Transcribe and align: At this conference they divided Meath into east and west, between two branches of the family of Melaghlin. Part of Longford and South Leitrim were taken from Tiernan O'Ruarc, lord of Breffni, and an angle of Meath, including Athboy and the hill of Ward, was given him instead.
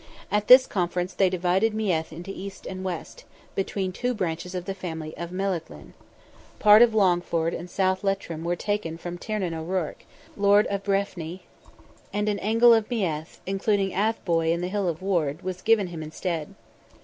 At 0.31 0.47
this 0.47 0.65
conference 0.65 1.13
they 1.13 1.29
divided 1.29 1.75
Meath 1.75 2.11
into 2.11 2.31
east 2.31 2.65
and 2.65 2.83
west, 2.83 3.23
between 3.53 3.91
two 3.91 4.15
branches 4.15 4.55
of 4.55 4.65
the 4.65 4.73
family 4.73 5.15
of 5.15 5.29
Melaghlin. 5.29 5.93
Part 6.57 6.81
of 6.81 6.95
Longford 6.95 7.53
and 7.53 7.69
South 7.69 8.03
Leitrim 8.03 8.43
were 8.43 8.55
taken 8.55 8.97
from 8.97 9.19
Tiernan 9.19 9.53
O'Ruarc, 9.53 10.03
lord 10.35 10.65
of 10.71 10.81
Breffni, 10.83 11.41
and 12.11 12.27
an 12.27 12.39
angle 12.39 12.73
of 12.73 12.89
Meath, 12.89 13.41
including 13.45 13.91
Athboy 13.91 14.51
and 14.51 14.63
the 14.63 14.69
hill 14.69 14.87
of 14.89 15.03
Ward, 15.03 15.43
was 15.43 15.61
given 15.61 15.85
him 15.89 16.01
instead. 16.01 16.55